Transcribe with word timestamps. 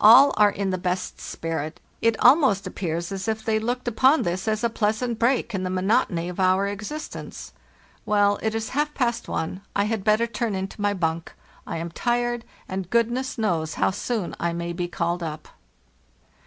All 0.00 0.32
are 0.38 0.48
in 0.48 0.70
the 0.70 0.78
best 0.78 1.18
iS) 1.18 1.18
FARTHEST 1.18 1.18
NORTH 1.18 1.26
tw. 1.26 1.30
spirits; 1.30 1.80
it 2.00 2.24
almost 2.24 2.66
appears 2.66 3.12
as 3.12 3.28
if 3.28 3.44
they 3.44 3.58
looked 3.58 3.86
upon 3.86 4.22
this 4.22 4.48
as 4.48 4.64
a 4.64 4.70
pleasant 4.70 5.18
break 5.18 5.54
in 5.54 5.62
the 5.62 5.68
monotony 5.68 6.30
of 6.30 6.40
our 6.40 6.66
existence. 6.66 7.52
Well, 8.06 8.38
it 8.40 8.54
is 8.54 8.70
half 8.70 8.94
past 8.94 9.28
one, 9.28 9.60
I 9.76 9.84
had 9.84 10.04
better 10.04 10.26
turn 10.26 10.54
into 10.54 10.80
my 10.80 10.94
bunk; 10.94 11.34
I 11.66 11.76
am 11.76 11.90
tired, 11.90 12.46
and 12.66 12.88
goodness 12.88 13.36
knows 13.36 13.74
how 13.74 13.90
soon 13.90 14.34
I 14.40 14.54
may 14.54 14.72
be 14.72 14.88
calied 14.88 15.22
up. 15.22 15.48